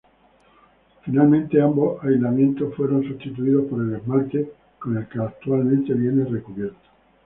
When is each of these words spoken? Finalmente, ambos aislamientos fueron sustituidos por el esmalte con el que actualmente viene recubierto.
Finalmente, 1.05 1.61
ambos 1.61 2.03
aislamientos 2.03 2.73
fueron 2.73 3.03
sustituidos 3.07 3.67
por 3.67 3.83
el 3.83 3.93
esmalte 3.97 4.51
con 4.79 4.97
el 4.97 5.07
que 5.07 5.19
actualmente 5.19 5.93
viene 5.93 6.25
recubierto. 6.25 6.79